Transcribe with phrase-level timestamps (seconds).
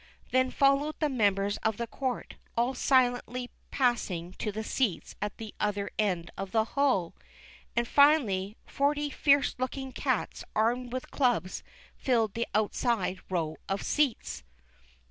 [0.31, 5.53] Then followed the members of the court, all silently passing to the seats at the
[5.59, 7.13] other eird of the hall;
[7.75, 11.61] and finally forty fierce looking cats armed with clubs
[11.97, 14.41] filled the outside row of seats.